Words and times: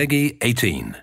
PEGI 0.00 0.38
18. 0.40 0.96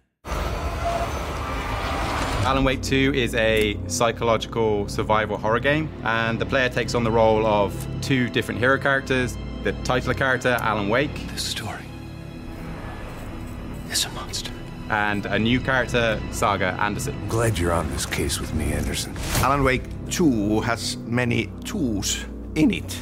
Alan 2.47 2.63
Wake 2.63 2.81
2 2.81 3.13
is 3.13 3.35
a 3.35 3.77
psychological 3.85 4.89
survival 4.89 5.37
horror 5.37 5.59
game, 5.59 5.87
and 6.03 6.39
the 6.39 6.47
player 6.47 6.67
takes 6.67 6.95
on 6.95 7.03
the 7.03 7.11
role 7.11 7.45
of 7.45 7.87
two 8.01 8.27
different 8.27 8.59
hero 8.59 8.79
characters. 8.79 9.37
The 9.63 9.73
titular 9.83 10.15
character, 10.15 10.57
Alan 10.61 10.89
Wake. 10.89 11.13
This 11.27 11.43
story 11.43 11.85
is 13.91 14.03
a 14.05 14.09
monster. 14.13 14.51
And 14.89 15.27
a 15.27 15.37
new 15.37 15.59
character, 15.59 16.19
Saga 16.31 16.75
Anderson. 16.81 17.13
Glad 17.27 17.59
you're 17.59 17.73
on 17.73 17.87
this 17.91 18.07
case 18.07 18.39
with 18.39 18.51
me, 18.55 18.73
Anderson. 18.73 19.15
Alan 19.43 19.63
Wake 19.63 19.83
2 20.09 20.61
has 20.61 20.97
many 21.05 21.51
tools 21.65 22.25
in 22.55 22.71
it. 22.71 22.99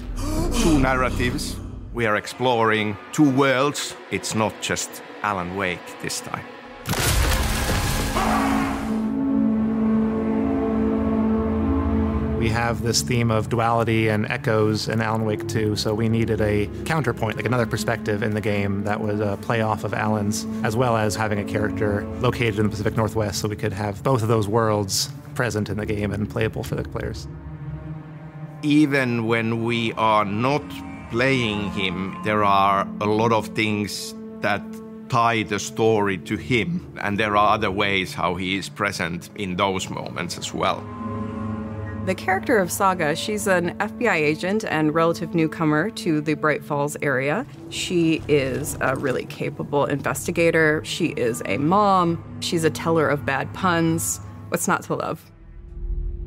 two 0.62 0.78
narratives. 0.78 1.56
We 1.94 2.06
are 2.06 2.18
exploring 2.18 2.98
two 3.14 3.32
worlds. 3.32 3.96
It's 4.12 4.36
not 4.36 4.54
just 4.60 5.02
Alan 5.26 5.56
Wake 5.56 5.80
this 6.04 6.22
time. 6.22 6.46
We 12.38 12.50
have 12.50 12.84
this 12.84 13.02
theme 13.02 13.32
of 13.32 13.50
duality 13.50 14.10
and 14.10 14.28
echoes 14.28 14.88
in 14.88 15.02
Alan 15.02 15.26
Wake 15.26 15.48
2, 15.48 15.78
so 15.78 15.96
we 15.96 16.10
needed 16.10 16.42
a 16.42 16.70
counterpoint, 16.86 17.38
like 17.38 17.48
another 17.48 17.66
perspective 17.66 18.22
in 18.22 18.36
the 18.36 18.42
game 18.42 18.84
that 18.84 19.02
would 19.02 19.20
uh, 19.20 19.38
play 19.38 19.62
off 19.62 19.84
of 19.84 19.96
Alan's, 19.96 20.46
as 20.64 20.76
well 20.76 20.96
as 20.96 21.16
having 21.16 21.40
a 21.40 21.44
character 21.44 22.06
located 22.20 22.60
in 22.60 22.66
the 22.66 22.70
Pacific 22.70 22.96
Northwest, 22.96 23.42
so 23.42 23.48
we 23.48 23.56
could 23.56 23.74
have 23.74 24.04
both 24.04 24.22
of 24.22 24.28
those 24.28 24.48
worlds 24.48 25.10
present 25.34 25.70
in 25.70 25.78
the 25.78 25.88
game 25.88 26.12
and 26.12 26.30
playable 26.30 26.64
for 26.64 26.76
the 26.76 26.84
players. 26.84 27.28
Even 28.62 29.26
when 29.26 29.64
we 29.64 29.92
are 29.94 30.24
not 30.24 30.62
playing 31.10 31.72
him, 31.72 32.16
there 32.24 32.44
are 32.44 32.88
a 33.02 33.06
lot 33.08 33.32
of 33.32 33.48
things 33.48 34.14
that 34.42 34.62
tie 35.10 35.44
the 35.44 35.60
story 35.60 36.18
to 36.20 36.36
him, 36.36 36.98
and 37.02 37.20
there 37.20 37.36
are 37.38 37.54
other 37.54 37.72
ways 37.72 38.14
how 38.14 38.36
he 38.36 38.58
is 38.58 38.70
present 38.70 39.30
in 39.36 39.56
those 39.56 39.90
moments 39.90 40.38
as 40.38 40.54
well. 40.54 40.84
The 42.06 42.14
character 42.14 42.60
of 42.60 42.72
Saga, 42.72 43.16
she's 43.16 43.48
an 43.48 43.76
FBI 43.80 44.14
agent 44.14 44.64
and 44.64 44.94
relative 44.94 45.34
newcomer 45.34 45.90
to 45.90 46.22
the 46.22 46.36
Bright 46.36 46.64
Falls 46.64 46.96
area. 47.02 47.48
She 47.72 48.22
is 48.28 48.78
a 48.80 48.96
really 48.96 49.26
capable 49.26 49.86
investigator. 49.86 50.86
She 50.86 51.08
is 51.08 51.42
a 51.46 51.58
mom. 51.58 52.24
She's 52.42 52.64
a 52.64 52.70
teller 52.70 53.10
of 53.10 53.26
bad 53.26 53.52
puns. 53.56 54.20
What's 54.50 54.68
not 54.68 54.84
to 54.84 54.94
love? 54.94 55.32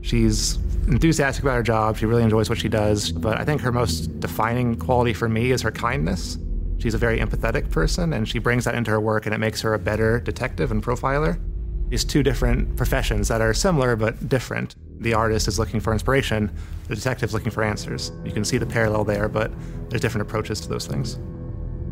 She's 0.01 0.57
enthusiastic 0.89 1.45
about 1.45 1.55
her 1.55 1.63
job. 1.63 1.97
She 1.97 2.07
really 2.07 2.25
enjoys 2.25 2.49
what 2.49 2.59
she 2.59 2.69
does. 2.69 3.13
But 3.13 3.39
I 3.39 3.45
think 3.45 3.61
her 3.61 3.71
most 3.71 4.19
defining 4.19 4.75
quality 4.75 5.13
for 5.13 5.29
me 5.29 5.53
is 5.53 5.63
her 5.63 5.71
kindness. 5.71 6.39
She's 6.79 6.95
a 6.95 6.99
very 6.99 7.19
empathetic 7.19 7.71
person, 7.71 8.13
and 8.13 8.29
she 8.29 8.39
brings 8.39 8.65
that 8.65 8.75
into 8.75 8.91
her 8.93 9.01
work, 9.01 9.27
and 9.27 9.35
it 9.35 9.39
makes 9.39 9.61
her 9.63 9.75
a 9.75 9.79
better 9.79 10.21
detective 10.21 10.71
and 10.71 10.83
profiler. 10.83 11.41
These 11.89 12.05
two 12.05 12.23
different 12.23 12.77
professions 12.77 13.29
that 13.29 13.41
are 13.41 13.53
similar 13.53 13.97
but 13.97 14.29
different. 14.29 14.77
The 15.01 15.15
artist 15.15 15.49
is 15.49 15.59
looking 15.59 15.81
for 15.81 15.93
inspiration, 15.93 16.51
the 16.87 16.95
detective's 16.95 17.35
looking 17.35 17.51
for 17.51 17.63
answers. 17.63 18.13
You 18.25 18.33
can 18.33 18.45
see 18.45 18.59
the 18.59 18.67
parallel 18.67 19.05
there, 19.05 19.29
but 19.29 19.51
there's 19.89 20.01
different 20.01 20.27
approaches 20.27 20.61
to 20.61 20.69
those 20.69 20.87
things. 20.87 21.19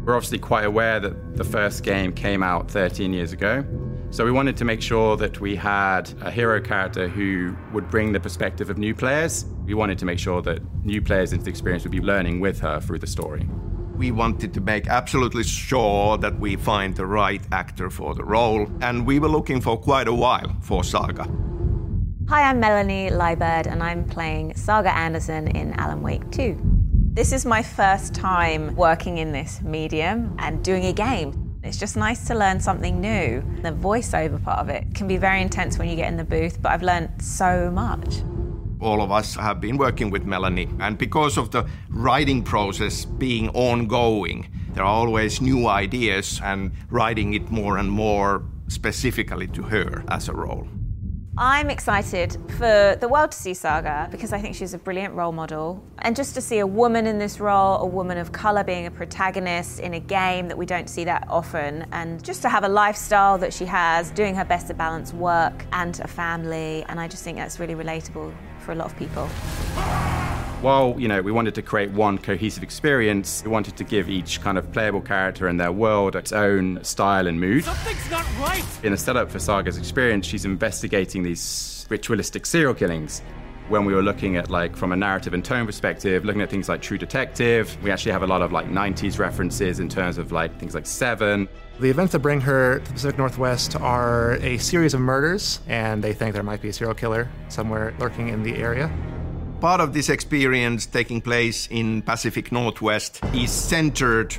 We're 0.04 0.14
obviously 0.14 0.38
quite 0.38 0.64
aware 0.64 1.00
that 1.00 1.36
the 1.36 1.44
first 1.44 1.82
game 1.82 2.12
came 2.12 2.42
out 2.42 2.70
13 2.70 3.12
years 3.12 3.32
ago. 3.32 3.64
So 4.10 4.24
we 4.24 4.30
wanted 4.30 4.56
to 4.58 4.64
make 4.64 4.80
sure 4.80 5.16
that 5.16 5.40
we 5.40 5.56
had 5.56 6.12
a 6.20 6.30
hero 6.30 6.60
character 6.60 7.08
who 7.08 7.56
would 7.72 7.90
bring 7.90 8.12
the 8.12 8.20
perspective 8.20 8.70
of 8.70 8.78
new 8.78 8.94
players. 8.94 9.46
We 9.64 9.74
wanted 9.74 9.98
to 9.98 10.04
make 10.04 10.20
sure 10.20 10.42
that 10.42 10.62
new 10.84 11.02
players 11.02 11.32
into 11.32 11.44
the 11.44 11.50
experience 11.50 11.82
would 11.82 11.92
be 11.92 12.00
learning 12.00 12.38
with 12.38 12.60
her 12.60 12.80
through 12.80 13.00
the 13.00 13.06
story. 13.08 13.48
We 13.96 14.10
wanted 14.10 14.52
to 14.52 14.60
make 14.60 14.88
absolutely 14.88 15.42
sure 15.42 16.18
that 16.18 16.38
we 16.38 16.56
find 16.56 16.94
the 16.94 17.06
right 17.06 17.40
actor 17.50 17.88
for 17.88 18.14
the 18.14 18.24
role, 18.24 18.70
and 18.82 19.06
we 19.06 19.18
were 19.18 19.28
looking 19.28 19.58
for 19.58 19.78
quite 19.78 20.06
a 20.06 20.12
while 20.12 20.54
for 20.60 20.84
Saga. 20.84 21.26
Hi, 22.28 22.42
I'm 22.42 22.60
Melanie 22.60 23.08
Liburd, 23.08 23.66
and 23.66 23.82
I'm 23.82 24.04
playing 24.04 24.54
Saga 24.54 24.94
Anderson 24.94 25.48
in 25.48 25.72
Alan 25.74 26.02
Wake 26.02 26.30
2. 26.30 26.58
This 27.14 27.32
is 27.32 27.46
my 27.46 27.62
first 27.62 28.14
time 28.14 28.76
working 28.76 29.16
in 29.16 29.32
this 29.32 29.62
medium 29.62 30.36
and 30.40 30.62
doing 30.62 30.84
a 30.84 30.92
game. 30.92 31.58
It's 31.62 31.78
just 31.78 31.96
nice 31.96 32.26
to 32.26 32.34
learn 32.34 32.60
something 32.60 33.00
new. 33.00 33.42
The 33.62 33.72
voiceover 33.72 34.42
part 34.44 34.58
of 34.58 34.68
it 34.68 34.94
can 34.94 35.08
be 35.08 35.16
very 35.16 35.40
intense 35.40 35.78
when 35.78 35.88
you 35.88 35.96
get 35.96 36.08
in 36.08 36.18
the 36.18 36.24
booth, 36.24 36.60
but 36.60 36.72
I've 36.72 36.82
learned 36.82 37.22
so 37.22 37.70
much. 37.70 38.16
All 38.80 39.00
of 39.00 39.10
us 39.10 39.34
have 39.36 39.60
been 39.60 39.78
working 39.78 40.10
with 40.10 40.24
Melanie, 40.24 40.68
and 40.80 40.98
because 40.98 41.38
of 41.38 41.50
the 41.50 41.66
writing 41.88 42.42
process 42.42 43.04
being 43.04 43.48
ongoing, 43.50 44.48
there 44.74 44.84
are 44.84 44.86
always 44.86 45.40
new 45.40 45.66
ideas 45.66 46.40
and 46.44 46.72
writing 46.90 47.34
it 47.34 47.50
more 47.50 47.78
and 47.78 47.90
more 47.90 48.42
specifically 48.68 49.46
to 49.48 49.62
her 49.62 50.04
as 50.08 50.28
a 50.28 50.34
role. 50.34 50.68
I'm 51.38 51.68
excited 51.68 52.38
for 52.56 52.96
the 52.98 53.08
world 53.08 53.30
to 53.32 53.36
see 53.36 53.52
Saga 53.52 54.08
because 54.10 54.32
I 54.32 54.40
think 54.40 54.54
she's 54.54 54.72
a 54.72 54.78
brilliant 54.78 55.12
role 55.12 55.32
model. 55.32 55.84
And 55.98 56.16
just 56.16 56.34
to 56.36 56.40
see 56.40 56.60
a 56.60 56.66
woman 56.66 57.06
in 57.06 57.18
this 57.18 57.40
role, 57.40 57.76
a 57.76 57.86
woman 57.86 58.16
of 58.16 58.32
colour 58.32 58.64
being 58.64 58.86
a 58.86 58.90
protagonist 58.90 59.80
in 59.80 59.92
a 59.92 60.00
game 60.00 60.48
that 60.48 60.56
we 60.56 60.64
don't 60.64 60.88
see 60.88 61.04
that 61.04 61.26
often, 61.28 61.84
and 61.92 62.24
just 62.24 62.40
to 62.40 62.48
have 62.48 62.64
a 62.64 62.68
lifestyle 62.68 63.36
that 63.36 63.52
she 63.52 63.66
has, 63.66 64.10
doing 64.12 64.34
her 64.34 64.46
best 64.46 64.68
to 64.68 64.74
balance 64.74 65.12
work 65.12 65.66
and 65.72 66.00
a 66.00 66.08
family. 66.08 66.86
And 66.88 66.98
I 66.98 67.06
just 67.06 67.22
think 67.22 67.36
that's 67.36 67.60
really 67.60 67.74
relatable 67.74 68.34
for 68.60 68.72
a 68.72 68.74
lot 68.74 68.86
of 68.86 68.96
people. 68.96 69.28
While, 70.66 70.96
you 70.98 71.06
know, 71.06 71.22
we 71.22 71.30
wanted 71.30 71.54
to 71.54 71.62
create 71.62 71.92
one 71.92 72.18
cohesive 72.18 72.64
experience, 72.64 73.40
we 73.44 73.50
wanted 73.52 73.76
to 73.76 73.84
give 73.84 74.10
each 74.10 74.40
kind 74.40 74.58
of 74.58 74.72
playable 74.72 75.00
character 75.00 75.46
and 75.46 75.60
their 75.60 75.70
world 75.70 76.16
its 76.16 76.32
own 76.32 76.82
style 76.82 77.28
and 77.28 77.38
mood. 77.38 77.62
Something's 77.62 78.10
not 78.10 78.26
right! 78.40 78.64
In 78.82 78.92
a 78.92 78.96
setup 78.96 79.30
for 79.30 79.38
Saga's 79.38 79.78
experience, 79.78 80.26
she's 80.26 80.44
investigating 80.44 81.22
these 81.22 81.86
ritualistic 81.88 82.44
serial 82.46 82.74
killings. 82.74 83.22
When 83.68 83.84
we 83.84 83.94
were 83.94 84.02
looking 84.02 84.34
at, 84.34 84.50
like, 84.50 84.74
from 84.74 84.90
a 84.90 84.96
narrative 84.96 85.34
and 85.34 85.44
tone 85.44 85.66
perspective, 85.66 86.24
looking 86.24 86.42
at 86.42 86.50
things 86.50 86.68
like 86.68 86.82
True 86.82 86.98
Detective, 86.98 87.80
we 87.84 87.92
actually 87.92 88.10
have 88.10 88.24
a 88.24 88.26
lot 88.26 88.42
of, 88.42 88.50
like, 88.50 88.66
90s 88.66 89.20
references 89.20 89.78
in 89.78 89.88
terms 89.88 90.18
of, 90.18 90.32
like, 90.32 90.58
things 90.58 90.74
like 90.74 90.84
Seven. 90.84 91.48
The 91.78 91.90
events 91.90 92.10
that 92.10 92.18
bring 92.18 92.40
her 92.40 92.80
to 92.80 92.84
the 92.84 92.92
Pacific 92.92 93.18
Northwest 93.18 93.76
are 93.76 94.32
a 94.40 94.58
series 94.58 94.94
of 94.94 95.00
murders, 95.00 95.60
and 95.68 96.02
they 96.02 96.12
think 96.12 96.34
there 96.34 96.42
might 96.42 96.60
be 96.60 96.70
a 96.70 96.72
serial 96.72 96.96
killer 96.96 97.28
somewhere 97.50 97.94
lurking 98.00 98.30
in 98.30 98.42
the 98.42 98.56
area. 98.56 98.90
Part 99.60 99.80
of 99.80 99.94
this 99.94 100.10
experience 100.10 100.84
taking 100.84 101.22
place 101.22 101.66
in 101.70 102.02
Pacific 102.02 102.52
Northwest 102.52 103.20
is 103.32 103.50
centered 103.50 104.36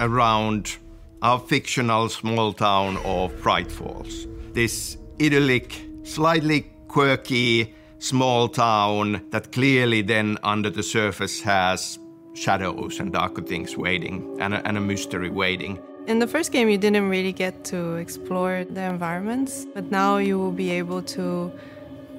around 0.00 0.76
our 1.22 1.38
fictional 1.38 2.08
small 2.08 2.52
town 2.52 2.96
of 3.04 3.40
Bright 3.42 3.70
Falls. 3.70 4.26
This 4.52 4.98
idyllic, 5.22 5.80
slightly 6.02 6.66
quirky 6.88 7.74
small 8.00 8.48
town 8.48 9.24
that 9.30 9.52
clearly 9.52 10.02
then 10.02 10.36
under 10.42 10.68
the 10.68 10.82
surface 10.82 11.40
has 11.42 12.00
shadows 12.34 12.98
and 12.98 13.12
darker 13.12 13.42
things 13.42 13.76
waiting 13.76 14.36
and 14.40 14.52
a, 14.52 14.66
and 14.66 14.76
a 14.76 14.80
mystery 14.80 15.30
waiting. 15.30 15.78
In 16.08 16.18
the 16.18 16.26
first 16.26 16.50
game, 16.50 16.68
you 16.68 16.76
didn't 16.76 17.08
really 17.08 17.32
get 17.32 17.64
to 17.66 17.94
explore 17.94 18.64
the 18.64 18.82
environments, 18.82 19.64
but 19.74 19.90
now 19.92 20.18
you 20.18 20.38
will 20.38 20.52
be 20.52 20.70
able 20.70 21.02
to 21.02 21.52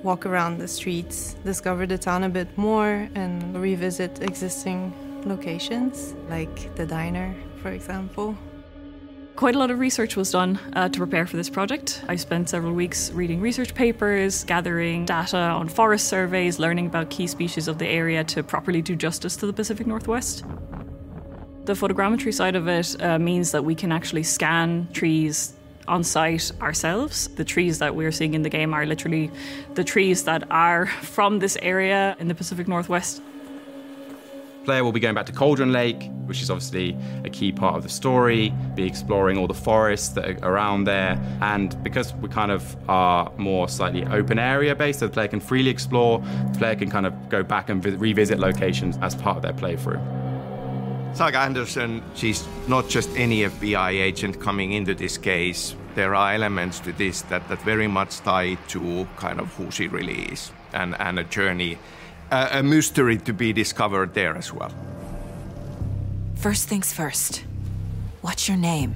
walk 0.04 0.26
around 0.26 0.60
the 0.60 0.68
streets, 0.68 1.36
discover 1.44 1.86
the 1.86 1.98
town 1.98 2.24
a 2.24 2.30
bit 2.30 2.58
more, 2.58 3.10
and 3.16 3.60
revisit 3.60 4.22
existing 4.22 4.94
locations, 5.26 6.16
like 6.30 6.76
the 6.76 6.86
diner, 6.86 7.36
for 7.62 7.72
example. 7.72 8.38
Quite 9.36 9.56
a 9.56 9.60
lot 9.60 9.70
of 9.70 9.78
research 9.78 10.16
was 10.16 10.32
done 10.32 10.60
uh, 10.74 10.90
to 10.90 10.98
prepare 10.98 11.28
for 11.28 11.38
this 11.38 11.50
project. 11.50 12.04
I 12.08 12.16
spent 12.16 12.50
several 12.50 12.74
weeks 12.74 13.12
reading 13.12 13.40
research 13.40 13.76
papers, 13.76 14.44
gathering 14.44 15.06
data 15.06 15.38
on 15.38 15.70
forest 15.70 16.08
surveys, 16.08 16.58
learning 16.58 16.88
about 16.88 17.12
key 17.12 17.28
species 17.28 17.68
of 17.68 17.78
the 17.78 17.88
area 17.88 18.24
to 18.24 18.42
properly 18.42 18.82
do 18.82 18.96
justice 18.96 19.36
to 19.36 19.46
the 19.46 19.54
Pacific 19.54 19.86
Northwest. 19.86 20.44
The 21.66 21.74
photogrammetry 21.74 22.34
side 22.34 22.56
of 22.56 22.68
it 22.68 23.00
uh, 23.00 23.20
means 23.20 23.52
that 23.52 23.64
we 23.64 23.76
can 23.76 23.92
actually 23.92 24.24
scan 24.24 24.88
trees 24.92 25.54
on 25.88 26.04
site 26.04 26.52
ourselves. 26.62 27.28
The 27.30 27.46
trees 27.46 27.80
that 27.80 27.96
we're 27.96 28.12
seeing 28.12 28.34
in 28.34 28.42
the 28.42 28.50
game 28.50 28.74
are 28.74 28.86
literally 28.86 29.32
the 29.76 29.84
trees 29.84 30.24
that 30.24 30.44
are 30.52 30.88
from 30.88 31.40
this 31.40 31.58
area 31.62 32.16
in 32.20 32.28
the 32.28 32.36
Pacific 32.36 32.68
Northwest. 32.68 33.22
Player 34.66 34.84
will 34.84 34.92
be 34.92 35.00
going 35.00 35.16
back 35.16 35.26
to 35.28 35.32
Cauldron 35.32 35.72
Lake, 35.72 36.12
which 36.26 36.42
is 36.42 36.52
obviously 36.52 36.98
a 37.24 37.30
key 37.30 37.54
part 37.54 37.76
of 37.78 37.84
the 37.84 37.90
story, 37.90 38.54
be 38.76 38.86
exploring 38.86 39.38
all 39.38 39.48
the 39.48 39.54
forests 39.54 40.10
that 40.10 40.44
are 40.44 40.52
around 40.52 40.84
there. 40.84 41.18
And 41.42 41.82
because 41.84 42.14
we 42.16 42.28
kind 42.28 42.52
of 42.52 42.76
are 42.90 43.32
more 43.38 43.70
slightly 43.70 44.06
open 44.08 44.38
area 44.38 44.76
based, 44.76 45.00
so 45.00 45.08
the 45.08 45.14
player 45.14 45.30
can 45.30 45.40
freely 45.40 45.70
explore, 45.70 46.20
the 46.52 46.58
player 46.60 46.76
can 46.76 46.90
kind 46.90 47.06
of 47.06 47.30
go 47.30 47.44
back 47.44 47.70
and 47.70 47.82
vi- 47.82 47.92
revisit 47.92 48.40
locations 48.40 48.98
as 48.98 49.16
part 49.16 49.38
of 49.38 49.44
their 49.44 49.54
playthrough. 49.54 50.27
Saga 51.18 51.40
Anderson, 51.40 52.04
she's 52.14 52.48
not 52.68 52.88
just 52.88 53.10
any 53.18 53.40
FBI 53.40 53.90
agent 53.90 54.40
coming 54.40 54.74
into 54.74 54.94
this 54.94 55.18
case. 55.18 55.76
There 55.96 56.14
are 56.14 56.32
elements 56.32 56.80
to 56.82 56.92
this 56.92 57.24
that, 57.24 57.50
that 57.50 57.60
very 57.64 57.88
much 57.88 58.20
tie 58.20 58.54
to 58.68 59.08
kind 59.16 59.40
of 59.40 59.52
who 59.56 59.72
she 59.72 59.88
really 59.88 60.26
is 60.26 60.52
and, 60.74 60.96
and 61.00 61.18
a 61.18 61.24
journey, 61.24 61.80
a, 62.30 62.60
a 62.60 62.62
mystery 62.62 63.18
to 63.18 63.34
be 63.34 63.52
discovered 63.52 64.14
there 64.14 64.38
as 64.38 64.54
well. 64.54 64.72
First 66.36 66.70
things 66.70 66.94
first. 66.94 67.44
What's 68.22 68.48
your 68.48 68.58
name? 68.58 68.94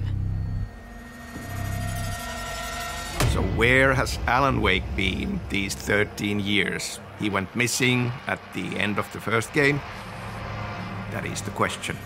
So, 3.32 3.42
where 3.58 3.94
has 3.94 4.16
Alan 4.28 4.62
Wake 4.62 4.84
been 4.94 5.40
these 5.48 5.74
13 5.74 6.38
years? 6.38 7.00
He 7.18 7.30
went 7.30 7.56
missing 7.56 8.12
at 8.28 8.38
the 8.54 8.78
end 8.78 9.00
of 9.00 9.12
the 9.12 9.20
first 9.20 9.52
game. 9.52 9.80
That 11.10 11.26
is 11.26 11.42
the 11.42 11.50
question. 11.50 11.96